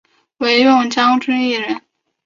[0.39, 1.79] 惟用将军一人。